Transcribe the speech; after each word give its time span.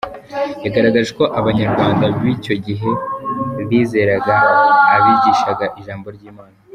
Yagaragaje 0.63 1.11
ko 1.19 1.23
abanyarwanda 1.39 2.05
b’icyo 2.19 2.55
gihe 2.65 2.89
bizeraga 3.69 4.35
abigishaga 4.95 5.65
ijambo 5.79 6.07
ry’Imana. 6.17 6.57